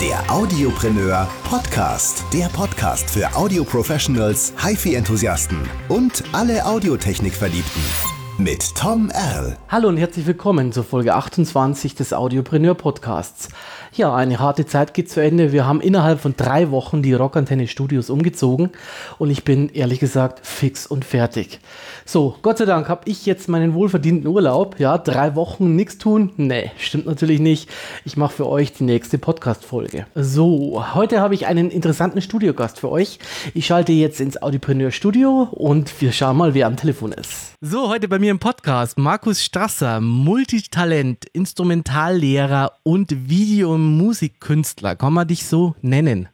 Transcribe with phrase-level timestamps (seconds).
[0.00, 2.24] Der Audiopreneur Podcast.
[2.32, 8.17] Der Podcast für Audio-Professionals, HiFi-Enthusiasten und alle Audiotechnik-Verliebten.
[8.40, 9.56] Mit Tom Erl.
[9.68, 13.48] Hallo und herzlich willkommen zur Folge 28 des Audiopreneur Podcasts.
[13.92, 15.50] Ja, eine harte Zeit geht zu Ende.
[15.50, 18.70] Wir haben innerhalb von drei Wochen die Rockantenne Studios umgezogen
[19.18, 21.58] und ich bin ehrlich gesagt fix und fertig.
[22.04, 24.78] So, Gott sei Dank habe ich jetzt meinen wohlverdienten Urlaub.
[24.78, 26.30] Ja, drei Wochen nichts tun?
[26.36, 27.68] Nee, stimmt natürlich nicht.
[28.04, 30.06] Ich mache für euch die nächste Podcast-Folge.
[30.14, 33.18] So, heute habe ich einen interessanten Studiogast für euch.
[33.52, 37.57] Ich schalte jetzt ins Audiopreneur Studio und wir schauen mal, wer am Telefon ist.
[37.60, 44.94] So, heute bei mir im Podcast Markus Strasser, Multitalent, Instrumentallehrer und Video- und Musikkünstler.
[44.94, 46.28] Kann man dich so nennen?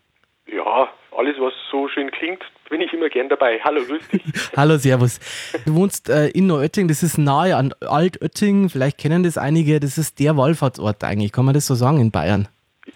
[0.47, 3.59] Ja, alles, was so schön klingt, bin ich immer gern dabei.
[3.64, 4.23] Hallo, grüß dich.
[4.55, 5.19] Hallo, Servus.
[5.64, 9.97] Du wohnst äh, in Neuötting, das ist nahe an Altötting, vielleicht kennen das einige, das
[9.97, 12.48] ist der Wallfahrtsort eigentlich, kann man das so sagen in Bayern?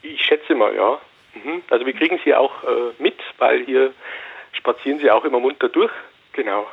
[0.03, 0.99] Ich schätze mal, ja.
[1.33, 1.63] Mhm.
[1.71, 3.95] Also wir kriegen sie auch äh, mit, weil hier
[4.53, 5.93] spazieren sie auch immer munter durch.
[6.35, 6.67] Genau.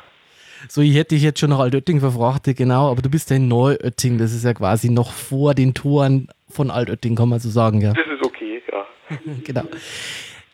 [0.68, 3.48] So, ich hätte dich jetzt schon nach Altötting verfrachtet, genau, aber du bist ja in
[3.48, 7.80] Neuötting, das ist ja quasi noch vor den Toren von Altötting, kann man so sagen,
[7.80, 7.92] ja.
[7.92, 9.16] Das ist okay, ja.
[9.44, 9.64] genau.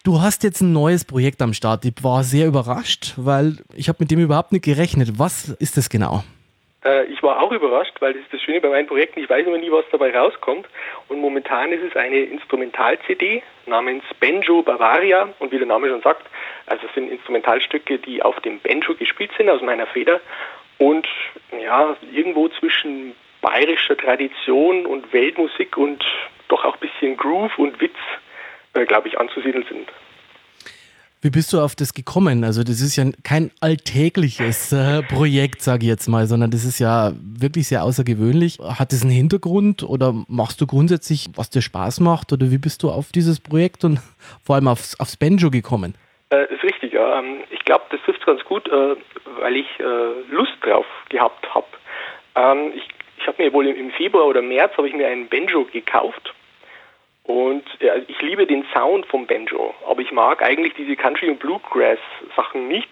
[0.04, 1.84] Du hast jetzt ein neues Projekt am Start.
[1.84, 5.18] Ich war sehr überrascht, weil ich habe mit dem überhaupt nicht gerechnet.
[5.18, 6.24] Was ist das genau?
[6.84, 9.20] Äh, ich war auch überrascht, weil das ist das Schöne bei meinen Projekten.
[9.20, 10.66] Ich weiß immer nie, was dabei rauskommt.
[11.08, 15.28] Und momentan ist es eine Instrumental-CD namens Banjo Bavaria.
[15.38, 16.26] Und wie der Name schon sagt,
[16.66, 20.20] also es sind Instrumentalstücke, die auf dem Banjo gespielt sind, aus meiner Feder.
[20.78, 21.06] Und
[21.60, 26.04] ja, irgendwo zwischen bayerischer Tradition und Weltmusik und
[26.48, 27.96] doch auch ein bisschen Groove und Witz,
[28.74, 29.88] äh, glaube ich, anzusiedeln sind.
[31.22, 32.42] Wie bist du auf das gekommen?
[32.42, 36.80] Also das ist ja kein alltägliches äh, Projekt, sage ich jetzt mal, sondern das ist
[36.80, 38.58] ja wirklich sehr außergewöhnlich.
[38.58, 42.32] Hat es einen Hintergrund oder machst du grundsätzlich, was dir Spaß macht?
[42.32, 44.00] Oder wie bist du auf dieses Projekt und
[44.44, 45.94] vor allem aufs, aufs Banjo gekommen?
[46.30, 47.20] Äh, ist richtig, ja.
[47.20, 48.96] Ähm, ich glaube, das trifft ganz gut, äh,
[49.40, 51.66] weil ich äh, Lust drauf gehabt habe.
[52.34, 52.82] Ähm, ich
[53.22, 56.34] ich habe mir wohl im Februar oder März habe ich mir einen Banjo gekauft
[57.24, 61.38] und ja, ich liebe den Sound vom Banjo, aber ich mag eigentlich diese Country- und
[61.38, 62.88] Bluegrass-Sachen nicht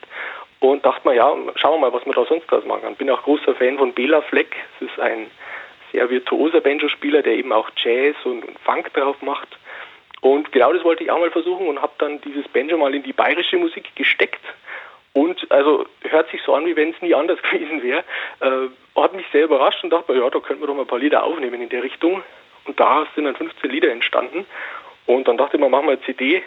[0.61, 2.95] und dachte mir, ja, schauen wir mal, was man da sonst draus machen kann.
[2.95, 4.55] Bin auch großer Fan von Bela Fleck.
[4.79, 5.31] Das ist ein
[5.91, 9.49] sehr virtuoser Banjo-Spieler, der eben auch Jazz und, und Funk drauf macht.
[10.21, 13.03] Und genau das wollte ich auch mal versuchen und habe dann dieses Banjo mal in
[13.03, 14.45] die bayerische Musik gesteckt.
[15.13, 18.05] Und also hört sich so an, wie wenn es nie anders gewesen wäre.
[18.41, 18.69] Äh,
[19.01, 20.99] hat mich sehr überrascht und dachte mir, ja, da könnten wir doch mal ein paar
[20.99, 22.23] Lieder aufnehmen in der Richtung.
[22.65, 24.47] Und da sind dann 15 Lieder entstanden.
[25.07, 26.43] Und dann dachte ich mir, machen wir eine CD,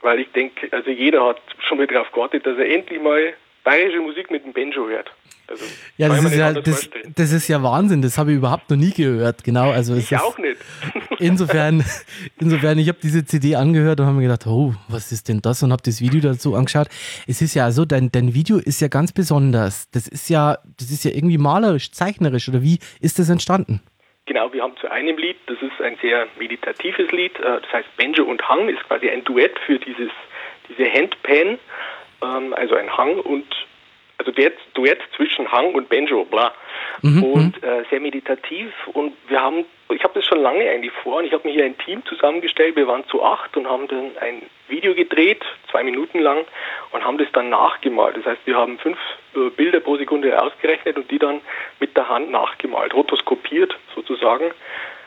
[0.00, 4.00] weil ich denke, also jeder hat schon mal darauf gewartet, dass er endlich mal bayerische
[4.00, 5.12] Musik mit dem Banjo hört.
[5.48, 5.64] Also,
[5.98, 8.90] ja, das ist ja, das, das, ist ja Wahnsinn, das habe ich überhaupt noch nie
[8.90, 9.44] gehört.
[9.44, 10.56] Genau, also ich auch nicht.
[11.18, 11.84] insofern,
[12.40, 15.62] insofern, ich habe diese CD angehört und habe mir gedacht, oh, was ist denn das?
[15.62, 16.88] Und habe das Video dazu angeschaut.
[17.26, 19.90] Es ist ja so, dein, dein Video ist ja ganz besonders.
[19.90, 23.82] Das ist ja, das ist ja irgendwie malerisch, zeichnerisch oder wie ist das entstanden?
[24.26, 27.96] Genau, wir haben zu einem Lied, das ist ein sehr meditatives Lied, äh, das heißt
[27.96, 30.10] Banjo und Hang, ist quasi ein Duett für dieses,
[30.68, 31.58] diese Handpan,
[32.22, 33.46] ähm, also ein Hang und
[34.18, 36.54] also Duett, Duett zwischen Hang und Banjo, bla.
[37.02, 37.68] Mhm, und mhm.
[37.68, 38.72] äh, sehr meditativ.
[38.92, 41.64] Und wir haben, ich habe das schon lange eigentlich vor und ich habe mir hier
[41.64, 42.76] ein Team zusammengestellt.
[42.76, 46.44] Wir waren zu acht und haben dann ein Video gedreht, zwei Minuten lang,
[46.90, 48.16] und haben das dann nachgemalt.
[48.16, 48.98] Das heißt, wir haben fünf
[49.34, 51.40] äh, Bilder pro Sekunde ausgerechnet und die dann
[51.80, 54.50] mit der Hand nachgemalt, rotoskopiert sozusagen.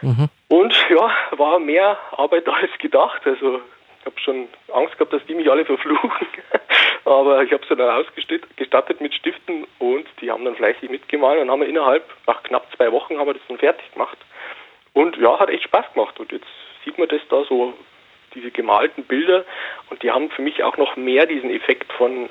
[0.02, 0.30] Mhm.
[0.48, 3.22] Und ja, war mehr Arbeit als gedacht.
[3.26, 3.62] Also
[4.00, 6.28] ich habe schon Angst gehabt, dass die mich alle verfluchen.
[7.06, 11.52] Aber ich habe sie dann ausgestattet mit Stiften und die haben dann fleißig mitgemalt und
[11.52, 14.18] haben wir innerhalb, nach knapp zwei Wochen, haben wir das dann fertig gemacht.
[14.96, 16.20] Und ja, hat echt Spaß gemacht.
[16.20, 16.48] Und jetzt
[16.84, 17.74] sieht man das da so,
[18.34, 19.46] diese gemalten Bilder.
[19.90, 22.30] Und die haben für mich auch noch mehr diesen Effekt von, äh,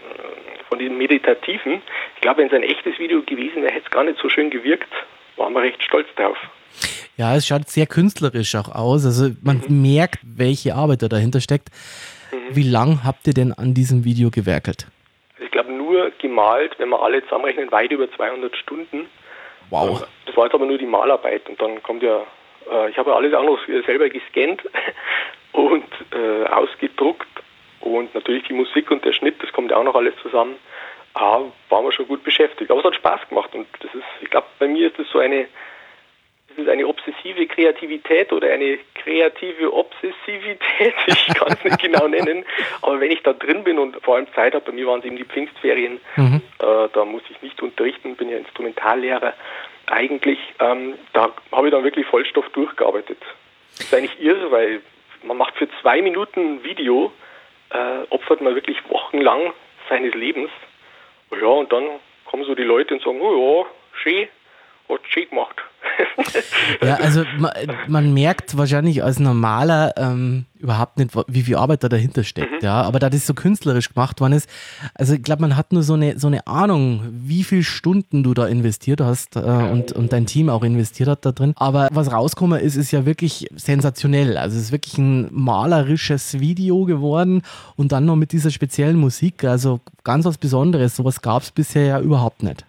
[0.69, 1.83] von diesem Meditativen.
[2.15, 4.51] Ich glaube, wenn es ein echtes Video gewesen wäre, hätte es gar nicht so schön
[4.51, 4.89] gewirkt.
[5.37, 6.39] Waren wir recht stolz drauf.
[7.17, 9.05] Ja, es schaut sehr künstlerisch auch aus.
[9.05, 9.83] Also man mhm.
[9.83, 11.69] merkt, welche Arbeit da dahinter steckt.
[12.33, 12.57] Mhm.
[12.57, 14.87] Wie lang habt ihr denn an diesem Video gewerkelt?
[15.39, 19.07] Ich glaube nur gemalt, wenn wir alle zusammenrechnen, weit über 200 Stunden.
[19.71, 20.01] Wow.
[20.01, 22.23] Ähm, das war jetzt aber nur die Malarbeit und dann kommt ja,
[22.71, 24.63] äh, ich habe alles auch noch selber gescannt
[25.53, 27.29] und äh, ausgedruckt
[27.81, 30.57] und natürlich die Musik und der Schnitt, das kommt ja auch noch alles zusammen.
[31.15, 32.71] Ah, waren wir schon gut beschäftigt.
[32.71, 35.21] Aber es hat Spaß gemacht und das ist, ich glaube, bei mir ist das so
[35.21, 35.47] eine
[36.57, 40.95] ist es eine obsessive Kreativität oder eine kreative Obsessivität?
[41.07, 42.45] Ich kann es nicht genau nennen.
[42.83, 45.07] Aber wenn ich da drin bin und vor allem Zeit habe, bei mir waren es
[45.07, 46.43] eben die Pfingstferien, mhm.
[46.61, 49.35] äh, da muss ich nicht unterrichten, bin ja Instrumentallehrer
[49.87, 50.39] eigentlich.
[50.61, 53.19] Ähm, da habe ich dann wirklich Vollstoff durchgearbeitet.
[53.77, 54.83] Das ist eigentlich irre, weil
[55.23, 57.13] man macht für zwei Minuten ein Video,
[57.71, 59.53] äh, opfert man wirklich wochenlang
[59.89, 60.51] seines Lebens.
[61.31, 61.85] Ja, und dann
[62.25, 63.71] kommen so die Leute und sagen, oh ja,
[64.01, 64.29] schön,
[64.89, 65.57] hat schön gemacht.
[66.83, 67.53] Ja, also man,
[67.89, 72.59] man, merkt wahrscheinlich als normaler ähm, überhaupt nicht, wie viel Arbeit da dahinter steckt, mhm.
[72.63, 72.83] ja.
[72.83, 74.49] Aber da das so künstlerisch gemacht worden ist,
[74.95, 78.35] also ich glaube, man hat nur so eine, so eine Ahnung, wie viele Stunden du
[78.35, 81.55] da investiert hast äh, und, und dein Team auch investiert hat da drin.
[81.57, 84.37] Aber was rausgekommen ist, ist ja wirklich sensationell.
[84.37, 87.43] Also es ist wirklich ein malerisches Video geworden
[87.77, 89.45] und dann noch mit dieser speziellen Musik.
[89.45, 90.97] Also ganz was Besonderes.
[90.97, 92.65] Sowas gab es bisher ja überhaupt nicht.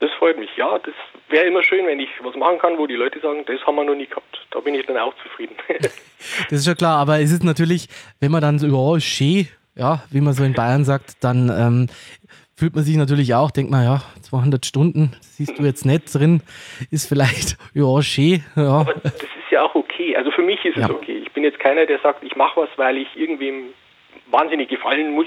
[0.00, 0.78] Das freut mich, ja.
[0.78, 0.94] Das
[1.30, 3.84] wäre immer schön, wenn ich was machen kann, wo die Leute sagen, das haben wir
[3.84, 4.46] noch nie gehabt.
[4.50, 5.54] Da bin ich dann auch zufrieden.
[5.78, 5.92] das
[6.50, 7.88] ist ja klar, aber es ist natürlich,
[8.20, 11.88] wenn man dann so, oh, schön, ja, wie man so in Bayern sagt, dann ähm,
[12.56, 16.42] fühlt man sich natürlich auch, denkt man, ja, 200 Stunden siehst du jetzt nicht drin,
[16.90, 18.44] ist vielleicht, ja, schön.
[18.56, 18.80] Ja.
[18.80, 20.16] Aber das ist ja auch okay.
[20.16, 20.90] Also für mich ist es ja.
[20.90, 21.22] okay.
[21.24, 23.74] Ich bin jetzt keiner, der sagt, ich mache was, weil ich irgendwem
[24.30, 25.26] wahnsinnig gefallen muss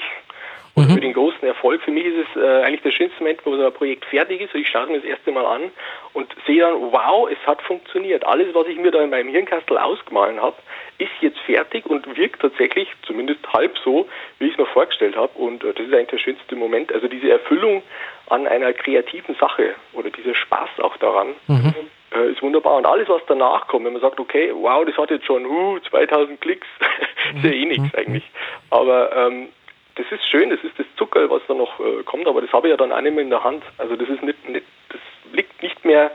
[0.73, 0.93] und mhm.
[0.93, 1.81] für den großen Erfolg.
[1.81, 4.55] Für mich ist es äh, eigentlich der schönste Moment, wo so ein Projekt fertig ist.
[4.55, 5.71] Ich schaue es mir das erste Mal an
[6.13, 8.25] und sehe dann, wow, es hat funktioniert.
[8.25, 10.55] Alles, was ich mir da in meinem Hirnkastel ausgemahlen habe,
[10.97, 14.07] ist jetzt fertig und wirkt tatsächlich zumindest halb so,
[14.39, 15.37] wie ich es mir vorgestellt habe.
[15.37, 16.93] Und äh, das ist eigentlich der schönste Moment.
[16.93, 17.83] Also diese Erfüllung
[18.29, 21.35] an einer kreativen Sache oder dieser Spaß auch daran.
[21.47, 21.73] Mhm
[22.13, 22.75] äh, ist wunderbar.
[22.75, 25.79] Und alles, was danach kommt, wenn man sagt, okay, wow, das hat jetzt schon uh,
[25.89, 26.67] 2000 Klicks,
[27.35, 27.91] ist ja eh nichts mhm.
[27.95, 28.23] eigentlich.
[28.69, 29.49] Aber ähm,
[29.95, 32.67] das ist schön, das ist das Zucker, was da noch äh, kommt, aber das habe
[32.67, 33.63] ich ja dann auch nicht mehr in der Hand.
[33.77, 35.01] Also das ist nicht, nicht das
[35.33, 36.11] liegt nicht mehr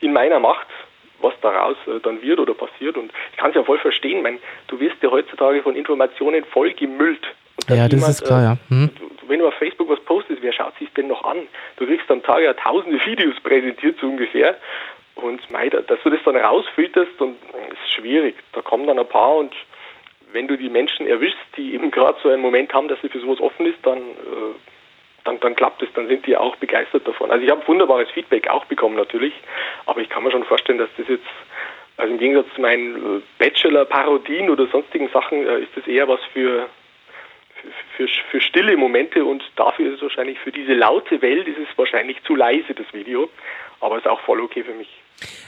[0.00, 0.66] in meiner Macht,
[1.20, 2.96] was daraus äh, dann wird oder passiert.
[2.96, 4.38] Und ich kann es ja voll verstehen, mein,
[4.68, 7.26] du wirst ja heutzutage von Informationen voll gemüllt.
[7.68, 8.56] ja, das ist klar, ja.
[8.68, 8.90] Hm.
[9.26, 11.38] Wenn du auf Facebook was postest, wer schaut sich denn noch an?
[11.76, 14.56] Du kriegst am Tag ja tausende Videos präsentiert, so ungefähr.
[15.14, 17.36] Und mei, dass du das dann rausfilterst, und
[17.70, 18.34] ist schwierig.
[18.52, 19.54] Da kommen dann ein paar und
[20.34, 23.20] wenn du die Menschen erwischst, die eben gerade so einen Moment haben, dass sie für
[23.20, 24.54] sowas offen ist, dann, äh,
[25.22, 27.30] dann, dann klappt es, dann sind die auch begeistert davon.
[27.30, 29.32] Also ich habe wunderbares Feedback auch bekommen natürlich,
[29.86, 31.24] aber ich kann mir schon vorstellen, dass das jetzt,
[31.96, 36.20] also im Gegensatz zu meinen äh, Bachelor-Parodien oder sonstigen Sachen, äh, ist das eher was
[36.32, 36.68] für,
[37.96, 41.78] für, für stille Momente und dafür ist es wahrscheinlich, für diese laute Welt ist es
[41.78, 43.30] wahrscheinlich zu leise, das Video,
[43.80, 45.03] aber ist auch voll okay für mich.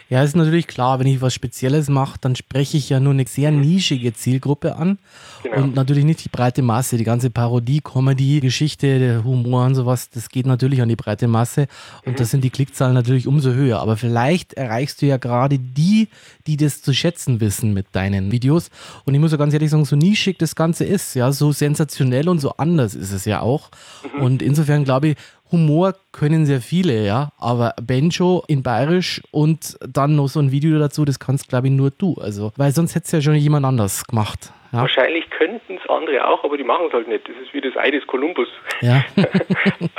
[0.09, 3.27] Ja, ist natürlich klar, wenn ich was Spezielles mache, dann spreche ich ja nur eine
[3.27, 4.99] sehr nischige Zielgruppe an
[5.43, 5.65] genau.
[5.65, 6.97] und natürlich nicht die breite Masse.
[6.97, 11.27] Die ganze Parodie, Comedy, Geschichte, der Humor und sowas, das geht natürlich an die breite
[11.27, 11.67] Masse
[12.05, 12.17] und mhm.
[12.17, 13.81] da sind die Klickzahlen natürlich umso höher.
[13.81, 16.09] Aber vielleicht erreichst du ja gerade die,
[16.47, 18.71] die das zu schätzen wissen mit deinen Videos.
[19.07, 22.29] Und ich muss ja ganz ehrlich sagen, so nischig das Ganze ist, ja, so sensationell
[22.29, 23.71] und so anders ist es ja auch.
[24.15, 24.23] Mhm.
[24.23, 25.17] Und insofern glaube ich,
[25.52, 30.78] Humor können sehr viele, ja, aber Benjo in Bayerisch und dann noch so ein Video
[30.78, 32.16] dazu, das kannst, glaube ich, nur du.
[32.20, 34.52] Also, weil sonst hätte es ja schon jemand anders gemacht.
[34.72, 34.81] Ja?
[34.81, 37.28] Wahrscheinlich könnten es andere auch, aber die machen es halt nicht.
[37.28, 38.48] Das ist wie das Ei des Kolumbus.
[38.81, 39.04] Ja.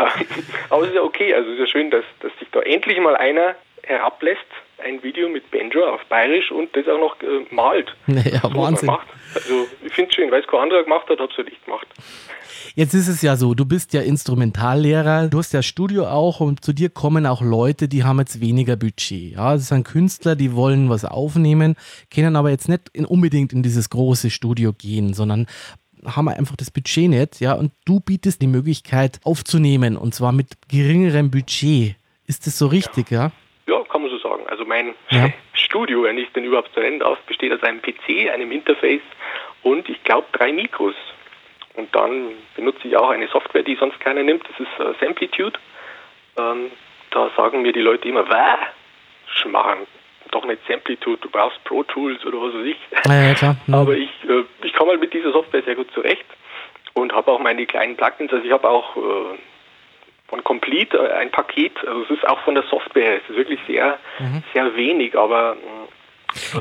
[0.69, 2.99] aber es ist ja okay, also es ist ja schön, dass, dass sich da endlich
[2.99, 4.45] mal einer herablässt,
[4.83, 7.95] ein Video mit Benjo auf Bayerisch und das auch noch äh, malt.
[8.07, 8.89] Ja, Wahnsinn.
[8.89, 11.63] Also ich finde es schön, weil es kein anderer gemacht hat, habe es halt ich
[11.63, 11.88] gemacht.
[12.75, 16.63] Jetzt ist es ja so, du bist ja Instrumentallehrer, du hast ja Studio auch und
[16.63, 19.35] zu dir kommen auch Leute, die haben jetzt weniger Budget.
[19.35, 21.75] Ja, das sind Künstler, die wollen was aufnehmen,
[22.13, 25.47] können aber jetzt nicht in, unbedingt in dieses große Studio gehen, sondern
[26.06, 30.47] haben einfach das Budget nicht, ja, und du bietest die Möglichkeit aufzunehmen und zwar mit
[30.69, 31.95] geringerem Budget.
[32.25, 33.31] Ist das so richtig, ja?
[33.68, 34.46] Ja, kann man so sagen.
[34.57, 35.30] Also mein ja.
[35.54, 39.04] Studio, wenn ich den überhaupt so nennen darf, besteht aus einem PC, einem Interface
[39.61, 40.95] und ich glaube drei Mikros.
[41.76, 44.44] Und dann benutze ich auch eine Software, die sonst keiner nimmt.
[44.49, 45.59] Das ist äh, Samplitude.
[46.37, 46.71] Ähm,
[47.11, 48.59] da sagen mir die Leute immer, was?
[49.28, 49.85] Schmarrn,
[50.31, 52.78] doch nicht Samplitude, du brauchst Pro Tools oder was weiß ich.
[53.06, 53.33] Ja, ja.
[53.33, 53.56] Ja.
[53.80, 56.26] Aber ich, äh, ich komme halt mit dieser Software sehr gut zurecht
[56.95, 58.33] und habe auch meine kleinen Plugins.
[58.33, 59.37] Also ich habe auch äh,
[60.28, 61.76] von Complete äh, ein Paket.
[61.88, 63.18] Also es ist auch von der Software.
[63.18, 64.44] Es ist wirklich sehr, mhm.
[64.54, 65.88] sehr wenig, aber äh,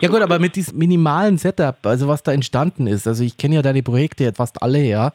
[0.00, 3.56] ja gut, aber mit diesem minimalen Setup, also was da entstanden ist, also ich kenne
[3.56, 5.12] ja deine Projekte fast alle, ja,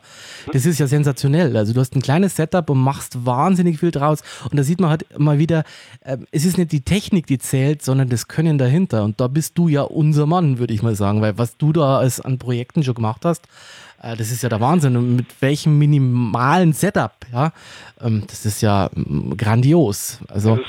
[0.51, 1.55] das ist ja sensationell.
[1.57, 4.21] Also du hast ein kleines Setup und machst wahnsinnig viel draus.
[4.49, 5.63] Und da sieht man halt mal wieder,
[6.01, 9.03] äh, es ist nicht die Technik, die zählt, sondern das Können dahinter.
[9.03, 11.99] Und da bist du ja unser Mann, würde ich mal sagen, weil was du da
[11.99, 13.47] als an Projekten schon gemacht hast,
[14.01, 14.97] äh, das ist ja der Wahnsinn.
[14.97, 17.51] Und mit welchem minimalen Setup, ja,
[18.01, 20.19] ähm, das ist ja mm, grandios.
[20.27, 20.59] Also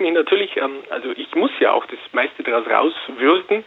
[0.00, 0.56] freut mich natürlich.
[0.56, 3.64] Ähm, also ich muss ja auch das meiste daraus rauswürgen,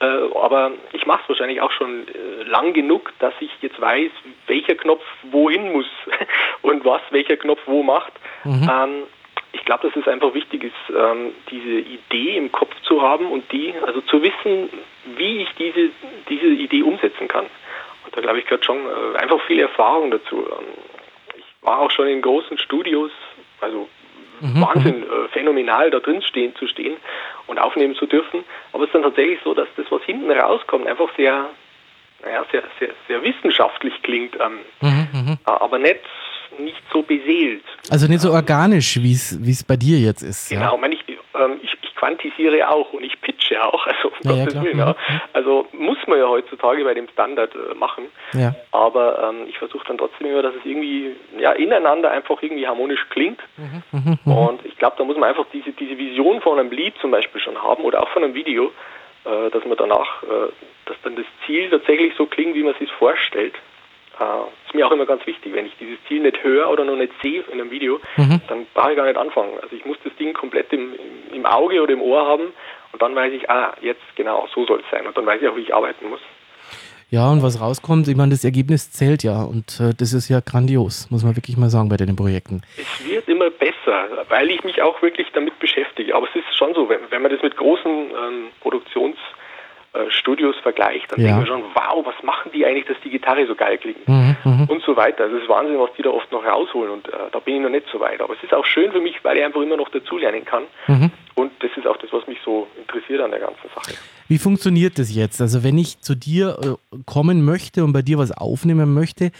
[0.00, 4.10] äh, aber ich mache es wahrscheinlich auch schon äh, lang genug, dass ich jetzt weiß,
[4.46, 5.86] welcher Knopf wohin muss
[6.62, 8.12] und was welcher Knopf wo macht.
[8.44, 8.68] Mhm.
[8.70, 9.02] Ähm,
[9.52, 13.50] ich glaube, dass es einfach wichtig ist, ähm, diese Idee im Kopf zu haben und
[13.52, 14.68] die, also zu wissen,
[15.16, 15.90] wie ich diese
[16.28, 17.46] diese Idee umsetzen kann.
[18.04, 20.36] Und da glaube ich gehört schon äh, einfach viel Erfahrung dazu.
[20.36, 20.66] Ähm,
[21.36, 23.10] ich war auch schon in großen Studios,
[23.60, 23.88] also
[24.40, 24.60] mhm.
[24.60, 26.96] Wahnsinn, äh, phänomenal da drin stehen zu stehen
[27.46, 28.44] und aufnehmen zu dürfen.
[28.72, 31.50] Aber es ist dann tatsächlich so, dass das, was hinten rauskommt, einfach sehr,
[32.22, 35.38] naja, sehr, sehr, sehr wissenschaftlich klingt, ähm, mhm, mhm.
[35.44, 36.00] aber nicht
[36.58, 37.64] nicht so beseelt.
[37.90, 40.48] Also nicht so organisch, wie es bei dir jetzt ist.
[40.48, 40.88] Genau, ja?
[40.88, 43.86] ich, ähm, ich, quantisiere auch und ich pitche auch.
[43.96, 44.88] Also, um ja, ja, Willen, ja.
[44.90, 45.20] Mhm.
[45.32, 48.06] also muss man ja heutzutage bei dem Standard äh, machen.
[48.32, 48.54] Ja.
[48.72, 53.06] Aber ähm, ich versuche dann trotzdem immer, dass es irgendwie ja, ineinander einfach irgendwie harmonisch
[53.10, 53.40] klingt.
[53.56, 54.32] Mhm, mhm, mhm.
[54.32, 57.40] und ich glaube, da muss man einfach diese, diese Vision von einem Lied zum Beispiel
[57.40, 58.72] schon haben oder auch von einem Video,
[59.24, 60.52] äh, dass man danach, äh,
[60.86, 63.54] dass dann das Ziel tatsächlich so klingt, wie man es sich vorstellt.
[64.18, 66.96] Uh, ist mir auch immer ganz wichtig, wenn ich dieses Ziel nicht höre oder noch
[66.96, 68.40] nicht sehe in einem Video, mhm.
[68.48, 69.52] dann brauche ich gar nicht anfangen.
[69.60, 70.94] Also ich muss das Ding komplett im,
[71.34, 72.44] im Auge oder im Ohr haben
[72.92, 75.06] und dann weiß ich, ah, jetzt genau, so soll es sein.
[75.06, 76.20] Und dann weiß ich auch, wie ich arbeiten muss.
[77.10, 80.40] Ja, und was rauskommt, ich meine, das Ergebnis zählt ja und äh, das ist ja
[80.40, 82.62] grandios, muss man wirklich mal sagen bei den Projekten.
[82.76, 86.16] Es wird immer besser, weil ich mich auch wirklich damit beschäftige.
[86.16, 89.18] Aber es ist schon so, wenn, wenn man das mit großen ähm, Produktions-
[89.96, 91.26] äh, Studios vergleicht, dann ja.
[91.28, 94.36] denkt man schon, wow, was machen die eigentlich, dass die Gitarre so geil klingt mhm,
[94.44, 95.24] mhm, und so weiter.
[95.24, 97.62] Also es ist Wahnsinn, was die da oft noch rausholen und äh, da bin ich
[97.62, 98.20] noch nicht so weit.
[98.20, 101.10] Aber es ist auch schön für mich, weil ich einfach immer noch dazulernen kann mhm.
[101.34, 103.94] und das ist auch das, was mich so interessiert an der ganzen Sache.
[104.28, 105.40] Wie funktioniert das jetzt?
[105.40, 109.30] Also wenn ich zu dir äh, kommen möchte und bei dir was aufnehmen möchte,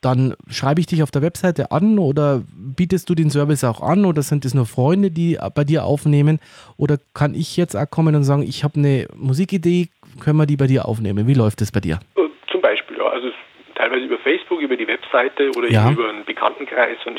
[0.00, 4.04] dann schreibe ich dich auf der Webseite an oder bietest du den Service auch an
[4.04, 6.40] oder sind es nur Freunde, die bei dir aufnehmen?
[6.76, 9.88] Oder kann ich jetzt auch kommen und sagen, ich habe eine Musikidee,
[10.20, 11.26] können wir die bei dir aufnehmen?
[11.26, 12.00] Wie läuft das bei dir?
[12.16, 13.04] Äh, zum Beispiel, ja.
[13.04, 13.28] Also
[13.80, 15.90] teilweise über Facebook, über die Webseite oder ja.
[15.90, 16.98] über einen Bekanntenkreis.
[17.06, 17.18] Und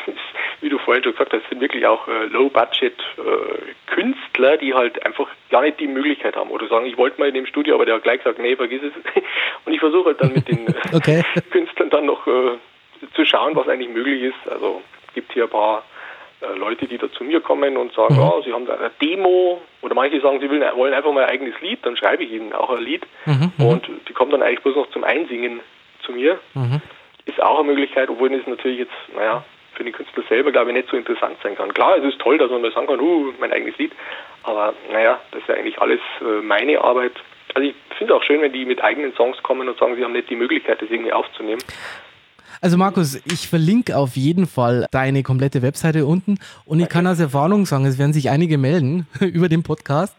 [0.61, 5.27] wie du vorhin schon gesagt hast, sind wirklich auch äh, Low-Budget-Künstler, äh, die halt einfach
[5.49, 6.51] gar nicht die Möglichkeit haben.
[6.51, 8.83] Oder sagen, ich wollte mal in dem Studio, aber der hat gleich gesagt, nee, vergiss
[8.83, 8.93] es.
[9.65, 11.23] Und ich versuche halt dann mit den okay.
[11.49, 12.59] Künstlern dann noch äh,
[13.15, 14.51] zu schauen, was eigentlich möglich ist.
[14.51, 15.81] Also es gibt hier ein paar
[16.41, 18.21] äh, Leute, die da zu mir kommen und sagen, mhm.
[18.21, 21.59] oh, sie haben da eine Demo oder manche sagen, sie wollen einfach mal ein eigenes
[21.61, 23.51] Lied, dann schreibe ich ihnen auch ein Lied mhm.
[23.57, 23.65] mhm.
[23.65, 25.59] und die kommen dann eigentlich bloß noch zum Einsingen
[26.11, 26.39] zu mir.
[26.53, 26.81] Mhm.
[27.25, 30.77] Ist auch eine Möglichkeit, obwohl es natürlich jetzt, naja, für den Künstler selber, glaube ich,
[30.77, 31.73] nicht so interessant sein kann.
[31.73, 33.93] Klar, es ist toll, dass man mal sagen kann, uh, mein eigenes Lied,
[34.43, 37.13] aber naja, das ist ja eigentlich alles äh, meine Arbeit.
[37.53, 40.03] Also ich finde es auch schön, wenn die mit eigenen Songs kommen und sagen, sie
[40.03, 41.61] haben nicht die Möglichkeit, das irgendwie aufzunehmen.
[42.63, 47.19] Also Markus, ich verlinke auf jeden Fall deine komplette Webseite unten und ich kann aus
[47.19, 50.13] Erfahrung sagen, es werden sich einige melden über den Podcast.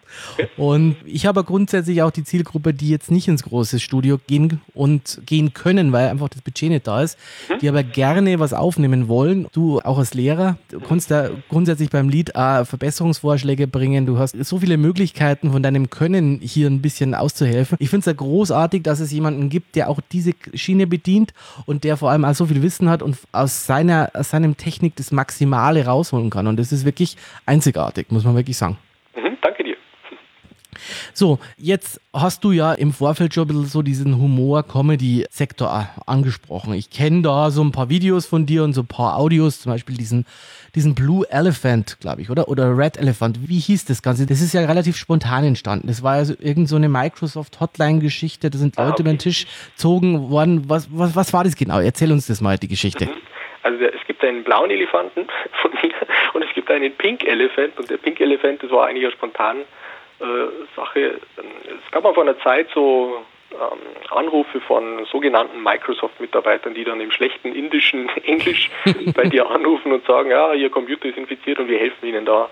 [0.56, 5.22] Und ich habe grundsätzlich auch die Zielgruppe, die jetzt nicht ins große Studio gehen und
[5.25, 7.16] gehen können, weil einfach das Budget nicht da ist,
[7.49, 7.58] mhm.
[7.61, 9.46] die aber gerne was aufnehmen wollen.
[9.52, 14.04] Du auch als Lehrer, du kannst da grundsätzlich beim Lied auch Verbesserungsvorschläge bringen.
[14.04, 17.76] Du hast so viele Möglichkeiten von deinem Können hier ein bisschen auszuhelfen.
[17.80, 21.32] Ich finde es ja großartig, dass es jemanden gibt, der auch diese Schiene bedient
[21.66, 24.97] und der vor allem auch so viel Wissen hat und aus seiner aus seinem Technik
[24.97, 26.47] das Maximale rausholen kann.
[26.47, 28.79] Und das ist wirklich einzigartig, muss man wirklich sagen.
[31.12, 36.75] So, jetzt hast du ja im Vorfeld schon ein bisschen so diesen Humor-Comedy-Sektor angesprochen.
[36.75, 39.73] Ich kenne da so ein paar Videos von dir und so ein paar Audios, zum
[39.73, 40.26] Beispiel diesen,
[40.75, 42.49] diesen Blue Elephant, glaube ich, oder?
[42.49, 43.49] Oder Red Elephant.
[43.49, 44.26] Wie hieß das Ganze?
[44.26, 45.87] Das ist ja relativ spontan entstanden.
[45.88, 48.50] Das war irgend so eine Microsoft-Hotline-Geschichte.
[48.50, 49.02] Da sind Leute ah, okay.
[49.02, 50.64] über den Tisch gezogen worden.
[50.69, 51.81] Was, was, was war das genau?
[51.81, 53.07] Erzähl uns das mal, die Geschichte.
[53.07, 53.12] Mhm.
[53.62, 55.26] Also es gibt einen blauen Elefanten
[55.62, 55.95] von mir
[56.35, 59.59] und es gibt einen Pink Elephant und der Pink Elephant, das war eigentlich ja spontan
[60.76, 61.21] Sache.
[61.37, 63.79] Es gab mal vor einer Zeit so ähm,
[64.11, 68.71] Anrufe von sogenannten Microsoft-Mitarbeitern, die dann im schlechten indischen Englisch
[69.14, 72.49] bei dir anrufen und sagen, ja, Ihr Computer ist infiziert und wir helfen Ihnen da.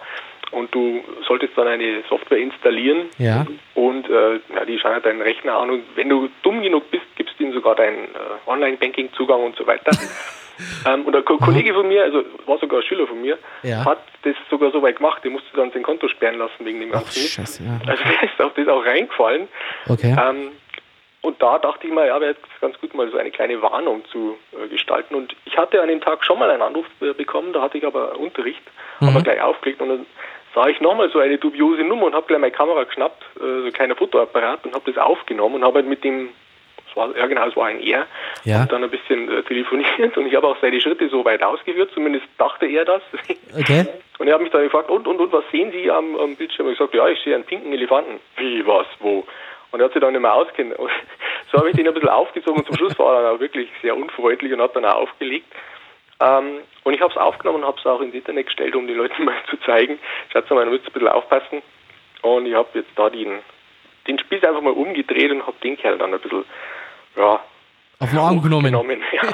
[0.53, 3.47] Und du solltest dann eine Software installieren ja.
[3.75, 7.39] und äh, ja, die schauen deinen Rechner an und wenn du dumm genug bist, gibst
[7.39, 9.93] du ihnen sogar deinen äh, Online-Banking-Zugang und so weiter.
[10.87, 13.85] Ähm, und ein Kollege von mir, also war sogar ein Schüler von mir, ja.
[13.85, 16.91] hat das sogar so weit gemacht, der musste dann sein Konto sperren lassen wegen dem
[16.91, 17.27] ganzen.
[17.27, 17.81] Scheiße, ja.
[17.87, 19.49] Also mir ist auf das auch reingefallen.
[19.89, 20.17] Okay.
[20.19, 20.53] Ähm,
[21.23, 24.05] und da dachte ich mal, ja, wäre jetzt ganz gut, mal so eine kleine Warnung
[24.07, 25.15] zu äh, gestalten.
[25.15, 27.87] Und ich hatte an dem Tag schon mal einen Anruf äh, bekommen, da hatte ich
[27.87, 28.63] aber Unterricht,
[29.01, 29.09] mhm.
[29.09, 30.07] aber gleich aufgelegt und dann
[30.55, 33.67] sah ich nochmal so eine dubiose Nummer und habe gleich meine Kamera geschnappt, äh, so
[33.67, 36.31] ein kleiner Fotoapparat und habe das aufgenommen und habe halt mit dem
[36.97, 38.07] war, ja genau, es war ein Er.
[38.45, 38.63] Ja.
[38.63, 41.91] Und dann ein bisschen äh, telefoniert und ich habe auch seine Schritte so weit ausgeführt,
[41.95, 43.03] zumindest dachte er das.
[43.59, 43.85] Okay.
[44.19, 46.67] Und er hat mich dann gefragt, und, und, und, was sehen Sie am, am Bildschirm?
[46.67, 48.21] Und ich gesagt, ja, ich sehe einen pinken Elefanten.
[48.37, 49.27] Wie, was, wo?
[49.73, 50.75] Und er hat sich dann nicht mehr auskennt.
[51.53, 53.69] so habe ich den ein bisschen aufgezogen und zum Schluss war er dann auch wirklich
[53.83, 55.47] sehr unfreundlich und hat dann auch aufgelegt.
[56.21, 58.97] Ähm, und ich habe es aufgenommen und habe es auch ins Internet gestellt, um den
[58.97, 59.99] Leuten mal zu zeigen,
[60.33, 61.63] schaut mal, man muss ein bisschen aufpassen.
[62.23, 63.41] Und ich habe jetzt da den
[64.07, 66.45] den Spieß einfach mal umgedreht und habe den Kerl dann ein bisschen,
[67.17, 67.41] ja,
[67.99, 68.67] auf den Arm genommen.
[68.67, 69.31] genommen ja.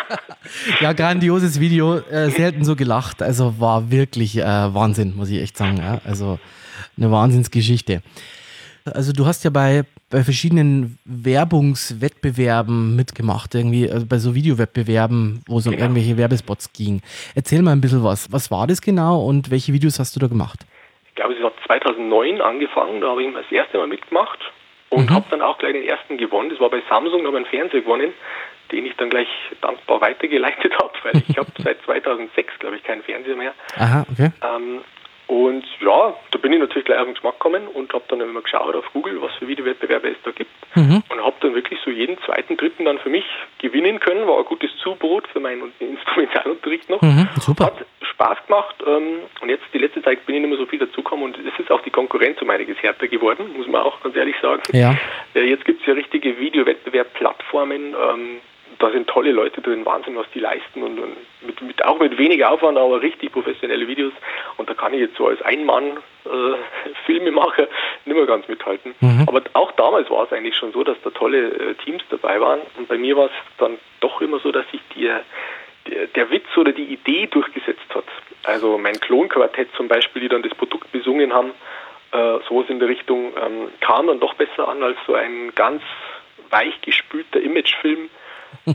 [0.80, 3.22] ja, grandioses Video, äh, selten so gelacht.
[3.22, 5.76] Also war wirklich äh, Wahnsinn, muss ich echt sagen.
[5.78, 6.00] Ja?
[6.04, 6.38] Also
[6.96, 8.02] eine Wahnsinnsgeschichte.
[8.84, 15.58] Also du hast ja bei, bei verschiedenen Werbungswettbewerben mitgemacht, irgendwie, also bei so Videowettbewerben, wo
[15.58, 15.84] es um Genau.
[15.84, 17.02] irgendwelche Werbespots ging.
[17.34, 18.32] Erzähl mal ein bisschen was.
[18.32, 20.66] Was war das genau und welche Videos hast du da gemacht?
[21.08, 24.38] ich glaube, es hat 2009 angefangen, da habe ich das erste Mal mitgemacht
[24.90, 25.14] und Mhm.
[25.14, 26.50] habe dann auch gleich den ersten gewonnen.
[26.50, 28.12] Das war bei Samsung, da habe einen Fernseher gewonnen,
[28.72, 29.28] den ich dann gleich
[29.60, 33.54] dankbar weitergeleitet habe, weil ich habe seit 2006, glaube ich, keinen Fernseher mehr.
[33.78, 34.30] Aha, okay.
[34.42, 34.80] Ähm,
[35.28, 38.42] und ja, da bin ich natürlich gleich auf den Geschmack gekommen und habe dann immer
[38.42, 40.52] geschaut auf Google, was für Videowettbewerbe es da gibt.
[40.76, 41.02] Mhm.
[41.08, 43.24] Und habe dann wirklich so jeden zweiten, dritten dann für mich
[43.58, 44.28] gewinnen können.
[44.28, 47.02] War ein gutes Zubrot für meinen Instrumentalunterricht noch.
[47.02, 47.66] Mhm, super.
[47.66, 48.76] Hat Spaß gemacht.
[48.86, 51.58] Ähm, und jetzt die letzte Zeit bin ich nicht mehr so viel dazugekommen und es
[51.58, 54.62] ist auch die Konkurrenz um einiges härter geworden, muss man auch ganz ehrlich sagen.
[54.72, 54.94] Ja.
[55.34, 57.94] Äh, Jetzt gibt es ja richtige Videowettbewerb-Plattformen.
[57.94, 58.40] Ähm,
[58.78, 62.18] da sind tolle Leute drin, Wahnsinn, was die leisten und, und mit, mit, auch mit
[62.18, 64.12] weniger Aufwand, aber richtig professionelle Videos.
[64.58, 67.68] Und da kann ich jetzt so als Ein-Mann-Filmemacher
[68.04, 68.94] nicht mehr ganz mithalten.
[69.00, 69.24] Mhm.
[69.26, 72.60] Aber auch damals war es eigentlich schon so, dass da tolle äh, Teams dabei waren.
[72.76, 75.10] Und bei mir war es dann doch immer so, dass sich die,
[76.14, 78.04] der, Witz oder die Idee durchgesetzt hat.
[78.44, 81.50] Also mein Klonquartett zum Beispiel, die dann das Produkt besungen haben,
[82.12, 85.82] äh, sowas in der Richtung, ähm, kam dann doch besser an als so ein ganz
[86.50, 88.08] weich gespülter Imagefilm.
[88.66, 88.74] ähm,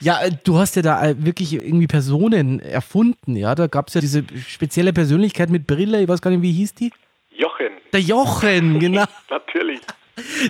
[0.00, 3.54] Ja, äh, du hast ja da äh, wirklich irgendwie Personen erfunden, ja.
[3.54, 6.74] Da gab es ja diese spezielle Persönlichkeit mit Brille, ich weiß gar nicht, wie hieß
[6.74, 6.92] die?
[7.30, 9.04] Jochen, Der Jochen, genau.
[9.30, 9.80] natürlich.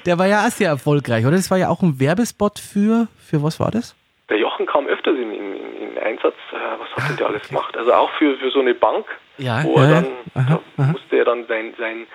[0.07, 1.37] Der war ja auch sehr erfolgreich, oder?
[1.37, 3.95] Das war ja auch ein Werbespot für, für was war das?
[4.29, 5.62] Der Jochen kam öfters in, in, in
[6.03, 6.35] Einsatz.
[6.53, 7.77] Äh, was hat denn der alles gemacht?
[7.77, 9.07] Also auch für, für so eine Bank,
[9.39, 12.07] Ja, wo er dann, aha, da musste er dann sein, sein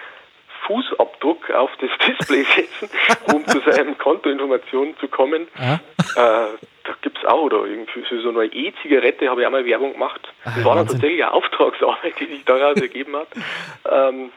[0.65, 2.89] Fußabdruck auf das Display setzen,
[3.33, 5.47] um zu seinen Kontoinformationen zu kommen.
[5.57, 5.77] Äh,
[6.15, 10.21] da gibt es auch, oder irgendwie für so eine E-Zigarette habe ich einmal Werbung gemacht.
[10.45, 13.27] Ah, Das war dann tatsächlich eine Auftragsarbeit, die sich daraus ergeben hat.
[13.89, 14.31] Ähm,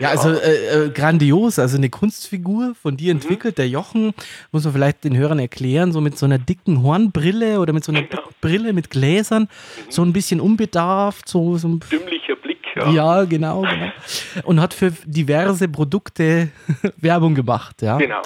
[0.00, 4.14] Ja, also äh, äh, grandios, also eine Kunstfigur von dir entwickelt, der Jochen,
[4.50, 7.92] muss man vielleicht den Hörern erklären, so mit so einer dicken Hornbrille oder mit so
[7.92, 8.22] einer Genau.
[8.40, 9.48] Brille mit Gläsern,
[9.90, 12.58] so ein bisschen unbedarft, so, so ein dümmlicher Blick.
[12.76, 12.90] Ja.
[12.90, 13.92] Ja, genau, genau.
[14.44, 16.48] Und hat für diverse Produkte
[16.96, 17.98] Werbung gemacht, ja.
[17.98, 18.22] Genau.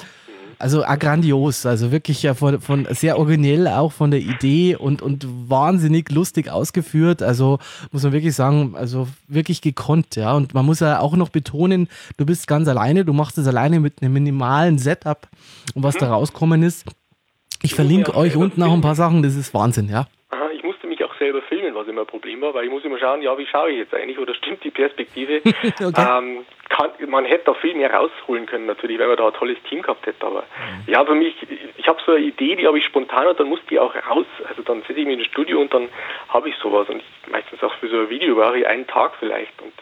[0.59, 5.03] Also auch grandios, also wirklich ja von, von sehr originell auch von der Idee und,
[5.03, 7.23] und wahnsinnig lustig ausgeführt.
[7.23, 7.59] Also
[7.93, 10.33] muss man wirklich sagen, also wirklich gekonnt, ja.
[10.35, 13.81] Und man muss ja auch noch betonen, du bist ganz alleine, du machst es alleine
[13.81, 15.29] mit einem minimalen Setup
[15.75, 16.87] und was da rauskommen ist.
[17.63, 20.07] Ich verlinke ja euch unten auch ein paar Sachen, das ist Wahnsinn, ja.
[20.31, 21.01] Aha, ich musste mich
[21.75, 23.95] was immer ein Problem war, weil ich muss immer schauen, ja, wie schaue ich jetzt
[23.95, 25.43] eigentlich oder stimmt die Perspektive?
[25.85, 26.07] Okay.
[26.19, 29.59] ähm, kann, man hätte da viel mehr rausholen können natürlich, weil man da ein tolles
[29.69, 30.93] Team gehabt hätte, aber Mhm.
[30.93, 31.35] ja, für mich,
[31.77, 34.27] ich habe so eine Idee, die habe ich spontan und dann muss die auch raus,
[34.49, 35.89] also dann setze ich mich ins Studio und dann
[36.29, 39.13] habe ich sowas und ich, meistens auch für so ein Video brauche ich einen Tag
[39.19, 39.73] vielleicht und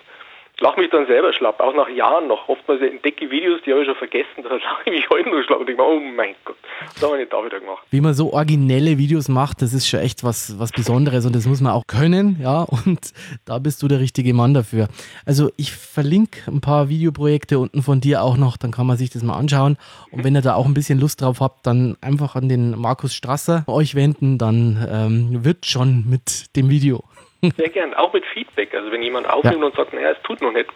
[0.62, 2.48] lach mich dann selber schlapp, auch nach Jahren noch.
[2.48, 5.42] Oftmals entdecke ich Videos, die habe ich schon vergessen, da lache ich mich heute noch
[5.42, 6.56] schlapp und denke mir, oh mein Gott,
[6.94, 7.82] das habe ich nicht da wieder gemacht.
[7.90, 11.46] wie man so originelle Videos macht, das ist schon echt was, was Besonderes und das
[11.46, 13.12] muss man auch können, ja, und
[13.44, 14.88] da bist du der richtige Mann dafür.
[15.26, 19.10] Also ich verlinke ein paar Videoprojekte unten von dir auch noch, dann kann man sich
[19.10, 19.76] das mal anschauen
[20.12, 23.14] und wenn ihr da auch ein bisschen Lust drauf habt, dann einfach an den Markus
[23.14, 27.02] Strasser euch wenden, dann ähm, wird schon mit dem Video.
[27.56, 28.72] Sehr gern, auch mit Feedback.
[28.74, 29.66] Also wenn jemand aufnimmt Ja.
[29.66, 30.68] und sagt, naja, es tut noch nicht,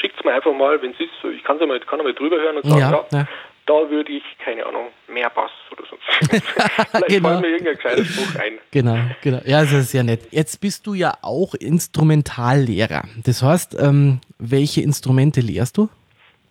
[0.00, 2.36] schickt es mir einfach mal, wenn es ist, ich kann es mal, kann mal drüber
[2.36, 3.28] hören und sagen, Ja, ja, ja.
[3.66, 6.04] da würde ich, keine Ahnung, mehr Bass oder sonst.
[6.90, 7.28] Vielleicht Genau.
[7.30, 8.58] fällt mir irgendein kleiner Spruch ein.
[8.70, 9.40] Genau, genau.
[9.44, 10.20] Ja, das ist sehr nett.
[10.30, 13.02] Jetzt bist du ja auch Instrumentallehrer.
[13.24, 15.88] Das heißt, ähm, welche Instrumente lehrst du?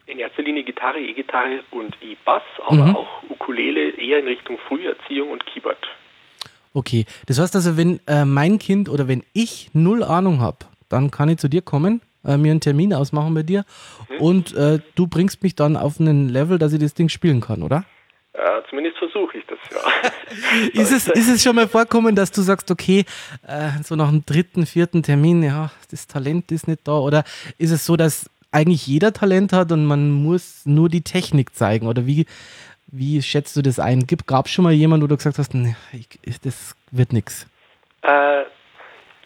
[0.08, 2.96] In erster Linie Gitarre, E-Gitarre und E-Bass, aber Mhm.
[2.98, 5.78] auch Ukulele eher in Richtung Früherziehung und Keyboard.
[6.74, 10.58] Okay, das heißt also, wenn äh, mein Kind oder wenn ich null Ahnung habe,
[10.90, 13.66] dann kann ich zu dir kommen, äh, mir einen Termin ausmachen bei dir
[14.20, 17.64] und äh, du bringst mich dann auf einen Level, dass ich das Ding spielen kann,
[17.64, 17.84] oder?
[18.34, 19.82] Äh, zumindest versuche ich das, ja.
[20.82, 23.04] Ist es, ist es schon mal vorkommen, dass du sagst, okay,
[23.46, 26.94] äh, so nach dem dritten, vierten Termin, ja, das Talent ist nicht da?
[26.94, 27.26] Oder
[27.58, 31.88] ist es so, dass eigentlich jeder Talent hat und man muss nur die Technik zeigen?
[31.88, 32.26] Oder wie,
[32.92, 34.06] wie schätzt du das ein?
[34.28, 37.48] Gab es schon mal jemanden, wo du gesagt hast, nee, ich, das wird nichts?
[38.02, 38.44] Äh,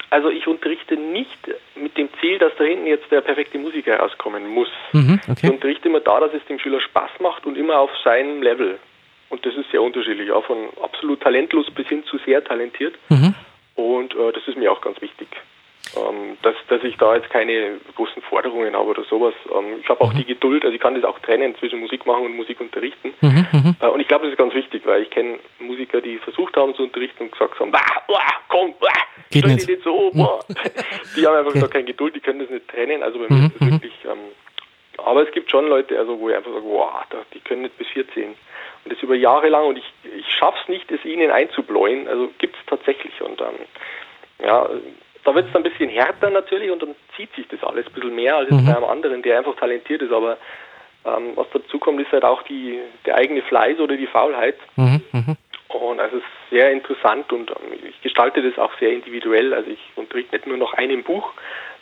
[0.10, 1.38] also ich unterrichte nicht
[1.75, 4.69] mit dem Ziel, dass da hinten jetzt der perfekte Musiker rauskommen muss.
[4.93, 5.49] Mhm, Ich okay.
[5.49, 8.80] unterrichte immer da, dass es dem Schüler Spaß macht und immer auf seinem Level.
[9.30, 12.95] Und das ist sehr unterschiedlich, auch von absolut talentlos bis hin zu sehr talentiert.
[13.10, 13.34] Mhm.
[13.75, 15.28] Und äh, das ist mir auch ganz wichtig.
[15.95, 19.34] Ähm, dass, dass ich da jetzt keine großen Forderungen habe oder sowas.
[19.54, 20.17] Ähm, ich habe auch mhm.
[20.17, 23.13] die Geduld, also ich kann das auch trennen zwischen Musik machen und Musik unterrichten.
[23.21, 23.76] Mhm, mhm.
[23.80, 26.76] äh, und ich glaube, das ist ganz wichtig, weil ich kenne Musiker, die versucht haben
[26.76, 28.19] zu unterrichten und gesagt haben, bah, bah,
[28.50, 28.88] komm, bah,
[29.30, 29.67] Geht nicht.
[29.67, 30.12] nicht so.
[30.13, 30.39] Bah.
[31.15, 31.67] die haben einfach okay.
[31.71, 33.04] keine Geduld, die können das nicht trennen.
[33.04, 33.93] Also bei mir mhm, ist das wirklich...
[34.06, 34.19] Ähm,
[34.98, 37.88] aber es gibt schon Leute, also wo ich einfach sage, wow, die können nicht bis
[37.89, 38.30] 14.
[38.30, 38.36] Und
[38.86, 42.08] das über Jahre lang und ich, ich schaffe es nicht, es ihnen einzubläuen.
[42.08, 43.21] Also gibt es tatsächlich.
[43.21, 43.65] Und ähm,
[44.43, 44.69] ja,
[45.26, 47.94] da wird es dann ein bisschen härter natürlich und dann zieht sich das alles ein
[47.94, 48.66] bisschen mehr als mhm.
[48.66, 50.14] bei einem anderen, der einfach talentiert ist.
[50.14, 50.38] Aber
[51.04, 54.56] ähm, was dazu kommt, ist halt auch die, der eigene Fleiß oder die Faulheit.
[54.76, 55.02] Mhm.
[55.12, 55.38] Mhm.
[55.68, 59.54] Und also es ist sehr interessant und ähm, ich gestalte das auch sehr individuell.
[59.54, 61.34] Also ich unterrichte nicht nur nach einem Buch,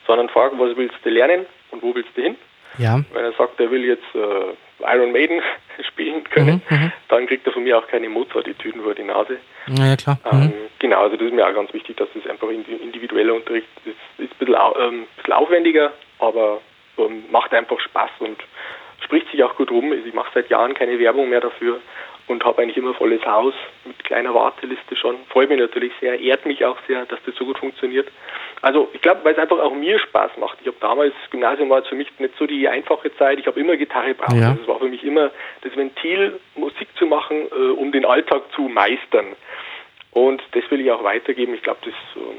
[0.08, 2.38] sondern frage, was willst du lernen und wo willst du hin?
[2.78, 3.00] Ja.
[3.14, 5.42] Wenn er sagt, er will jetzt äh, Iron Maiden
[5.88, 9.38] spielen können, mhm, mhm, dann kriegt er von mir auch keine Mozart-Etüden vor die Nase.
[9.68, 10.20] Ja, ja klar.
[10.32, 10.54] Ähm, mhm.
[10.80, 13.96] Genau, also das ist mir auch ganz wichtig, dass das einfach individueller Unterricht ist.
[14.18, 16.62] Ist ein bisschen, ähm, ein bisschen aufwendiger, aber
[16.98, 18.38] ähm, macht einfach Spaß und
[19.04, 19.94] spricht sich auch gut rum.
[19.94, 21.80] Ich mache seit Jahren keine Werbung mehr dafür
[22.28, 23.54] und habe eigentlich immer volles Haus
[23.86, 25.18] mit kleiner Warteliste schon.
[25.30, 28.08] Freut mich natürlich sehr, ehrt mich auch sehr, dass das so gut funktioniert.
[28.62, 30.58] Also ich glaube, weil es einfach auch mir Spaß macht.
[30.62, 33.40] Ich habe damals, Gymnasium war für mich nicht so die einfache Zeit.
[33.40, 34.38] Ich habe immer Gitarre gebraucht.
[34.38, 34.52] Ja.
[34.52, 35.32] Also es war für mich immer
[35.62, 39.26] das Ventil, Musik zu machen, äh, um den Alltag zu meistern.
[40.12, 41.56] Und das will ich auch weitergeben.
[41.56, 42.38] Ich glaube, das ähm,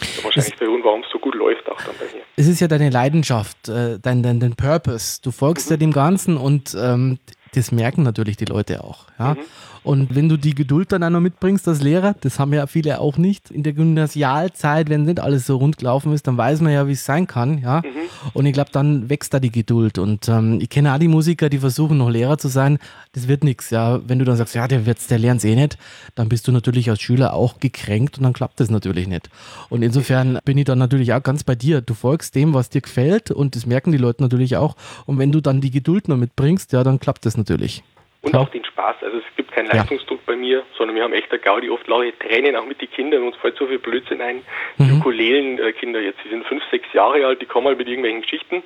[0.00, 2.24] ist wahrscheinlich der Grund, warum es so gut läuft auch dann bei mir.
[2.36, 5.20] Es ist ja deine Leidenschaft, äh, dein, dein, dein Purpose.
[5.22, 5.74] Du folgst mhm.
[5.74, 7.18] ja dem Ganzen und ähm,
[7.54, 9.06] das merken natürlich die Leute auch.
[9.18, 9.34] Ja?
[9.34, 9.40] Mhm.
[9.82, 13.00] Und wenn du die Geduld dann auch noch mitbringst als Lehrer, das haben ja viele
[13.00, 16.72] auch nicht, in der Gymnasialzeit, wenn nicht alles so rund gelaufen ist, dann weiß man
[16.72, 17.58] ja, wie es sein kann.
[17.58, 17.78] Ja?
[17.78, 18.30] Mhm.
[18.34, 19.98] Und ich glaube, dann wächst da die Geduld.
[19.98, 22.78] Und ähm, ich kenne auch die Musiker, die versuchen, noch Lehrer zu sein.
[23.12, 23.70] Das wird nichts.
[23.70, 24.00] Ja?
[24.06, 25.78] Wenn du dann sagst, ja, der, wird's, der lernt eh nicht,
[26.14, 29.30] dann bist du natürlich als Schüler auch gekränkt und dann klappt das natürlich nicht.
[29.70, 31.80] Und insofern bin ich dann natürlich auch ganz bei dir.
[31.80, 34.76] Du folgst dem, was dir gefällt und das merken die Leute natürlich auch.
[35.06, 37.82] Und wenn du dann die Geduld noch mitbringst, ja, dann klappt das natürlich.
[38.22, 38.42] Und Klar.
[38.42, 38.96] auch den Spaß.
[39.02, 40.34] Also es gibt keinen Leistungsdruck ja.
[40.34, 43.22] bei mir, sondern wir haben echt eine Gaudi, oft lache Tränen auch mit den Kindern,
[43.22, 44.42] uns fällt so viel Blödsinn ein.
[44.76, 44.98] Mhm.
[44.98, 48.62] Ukulelen-Kinder jetzt, die sind fünf, sechs Jahre alt, die kommen halt mit irgendwelchen Geschichten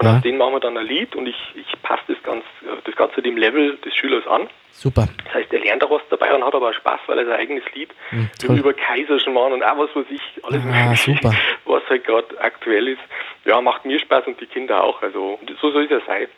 [0.00, 0.16] und ja.
[0.16, 2.44] aus denen machen wir dann ein Lied und ich, ich passe das, ganz,
[2.84, 4.48] das Ganze dem Level des Schülers an.
[4.72, 5.08] Super.
[5.24, 7.38] Das heißt, er lernt auch was dabei und hat aber auch Spaß, weil er sein
[7.38, 11.34] eigenes Lied mhm, über Kaiserschmarrn und auch was weiß ich, alles ah, super.
[11.66, 13.00] was halt gerade aktuell ist.
[13.44, 15.02] Ja, macht mir Spaß und die Kinder auch.
[15.02, 16.28] Also so soll es ja sein.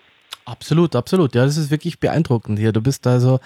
[0.45, 1.35] Absolut, absolut.
[1.35, 2.73] Ja, das ist wirklich beeindruckend hier.
[2.73, 3.39] Du bist also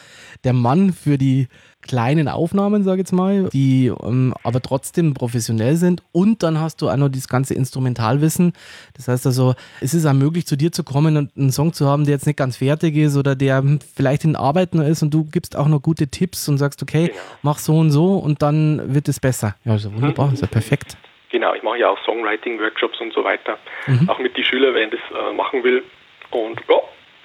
[0.44, 1.48] der Mann für die
[1.82, 6.02] kleinen Aufnahmen, sage ich jetzt mal, die ähm, aber trotzdem professionell sind.
[6.12, 8.54] Und dann hast du auch noch dieses ganze Instrumentalwissen.
[8.94, 11.86] Das heißt also, es ist auch möglich, zu dir zu kommen und einen Song zu
[11.86, 13.62] haben, der jetzt nicht ganz fertig ist oder der
[13.94, 17.20] vielleicht in Arbeiten ist und du gibst auch noch gute Tipps und sagst, okay, genau.
[17.42, 19.54] mach so und so und dann wird es besser.
[19.64, 20.96] Ja, also wunderbar, ist ja perfekt.
[21.30, 23.58] Genau, ich mache ja auch Songwriting-Workshops und so weiter.
[23.86, 24.08] Mhm.
[24.08, 25.82] Auch mit den Schülern, wenn das äh, machen will,
[26.30, 26.80] und ja,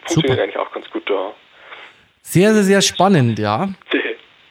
[0.06, 0.44] funktioniert Super.
[0.44, 1.34] eigentlich auch ganz gut da.
[2.22, 3.70] Sehr, sehr, sehr spannend, ja.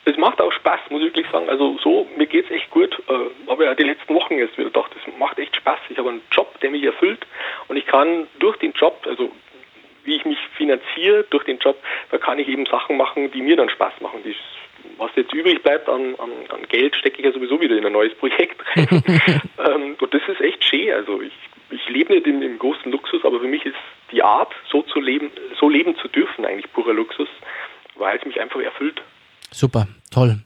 [0.05, 1.49] Es macht auch Spaß, muss ich wirklich sagen.
[1.49, 3.01] Also so, mir geht es echt gut.
[3.09, 5.79] Äh, habe ja die letzten Wochen jetzt wieder gedacht, das macht echt Spaß.
[5.89, 7.27] Ich habe einen Job, der mich erfüllt
[7.69, 9.31] und ich kann durch den Job, also
[10.05, 11.77] wie ich mich finanziere durch den Job,
[12.11, 14.21] da kann ich eben Sachen machen, die mir dann Spaß machen.
[14.25, 14.35] Die,
[14.97, 17.93] was jetzt übrig bleibt an, an, an Geld, stecke ich ja sowieso wieder in ein
[17.93, 18.89] neues Projekt rein.
[19.65, 20.93] ähm, und das ist echt schön.
[20.93, 21.33] Also ich
[21.71, 23.77] ich lebe nicht im, im, großen Luxus, aber für mich ist
[24.13, 27.29] die Art, so zu leben, so leben zu dürfen, eigentlich purer Luxus,
[27.97, 29.01] weil es mich einfach erfüllt.
[29.51, 30.39] Super, toll.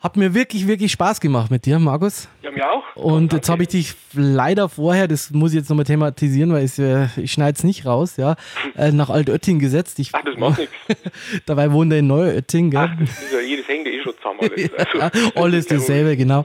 [0.00, 2.28] Hat mir wirklich, wirklich Spaß gemacht mit dir, Markus.
[2.42, 2.84] Ja, mir auch.
[2.94, 6.78] Und jetzt habe ich dich leider vorher, das muss ich jetzt nochmal thematisieren, weil ich,
[6.78, 8.36] äh, ich schneide es nicht raus, ja,
[8.76, 9.98] äh, nach Altötting gesetzt.
[9.98, 10.74] Ich, Ach, das macht nichts.
[11.46, 12.90] Dabei wohnt er in Neuötting, gell?
[12.92, 14.40] Ach, das ist ja, jedes hängt eh schon zusammen.
[14.40, 16.44] Alles, also, alles dasselbe, genau.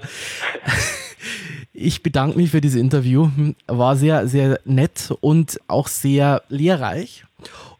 [1.83, 3.29] Ich bedanke mich für dieses Interview.
[3.65, 7.25] War sehr, sehr nett und auch sehr lehrreich.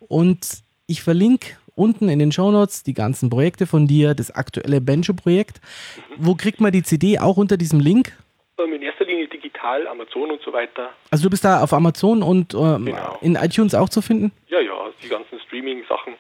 [0.08, 5.62] Und ich verlinke unten in den Shownotes die ganzen Projekte von dir, das aktuelle Benjo-Projekt.
[6.18, 7.20] Wo kriegt man die CD?
[7.20, 8.12] Auch unter diesem Link?
[8.58, 10.90] Ähm, in erster Linie digital, Amazon und so weiter.
[11.12, 13.20] Also du bist da auf Amazon und ähm, genau.
[13.22, 14.32] in iTunes auch zu finden?
[14.48, 16.14] Ja, ja, die ganzen Streaming-Sachen.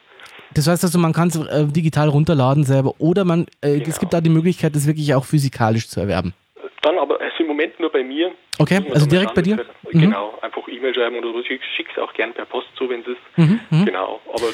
[0.53, 3.89] Das heißt also, man kann es äh, digital runterladen selber oder man, äh, genau.
[3.89, 6.35] es gibt da die Möglichkeit, das wirklich auch physikalisch zu erwerben.
[6.81, 8.31] Dann aber also im Moment nur bei mir.
[8.57, 9.65] Okay, also direkt bei dir?
[9.91, 10.01] Mhm.
[10.01, 11.39] Genau, einfach E-Mail schreiben oder so.
[11.39, 13.17] Ich schicke es auch gern per Post zu, wenn es ist.
[13.37, 13.85] Mhm, mhm.
[13.85, 14.47] Genau, aber.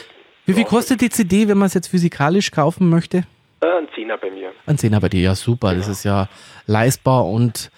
[0.46, 3.24] Wie viel kostet die CD, wenn man es jetzt physikalisch kaufen möchte?
[3.62, 4.52] Äh, ein Zehner bei mir.
[4.66, 5.70] Ein Zehner bei dir, ja super.
[5.70, 5.80] Genau.
[5.80, 6.30] Das ist ja
[6.68, 7.72] leistbar und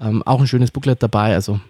[0.00, 1.60] ähm, auch ein schönes Booklet dabei, also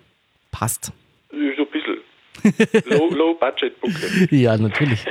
[0.51, 0.93] passt.
[1.31, 2.91] So ein bisschen.
[2.99, 4.31] low, low Budget Booklet.
[4.33, 5.05] ja, natürlich.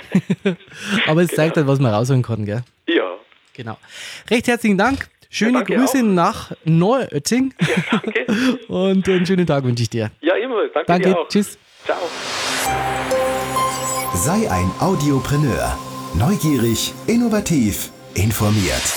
[1.08, 1.36] Aber es genau.
[1.36, 2.64] zeigt halt, was man rausholen kann, gell?
[2.88, 3.16] Ja.
[3.54, 3.78] Genau.
[4.30, 6.04] Recht herzlichen Dank Schöne Ja, Grüße auch.
[6.04, 7.68] nach Neuötting Ja,
[8.02, 8.26] danke.
[8.68, 10.12] und einen schönen Tag wünsche ich dir.
[10.22, 10.72] Ja, ebenfalls.
[10.74, 11.28] Danke, Danke, dir auch.
[11.28, 11.58] tschüss.
[11.86, 11.98] Ciao.
[14.16, 15.78] Sei ein Audiopreneur.
[16.16, 18.96] Neugierig, innovativ, informiert.